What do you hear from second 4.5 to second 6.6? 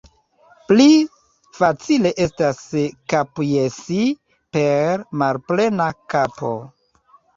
per malplena kapo.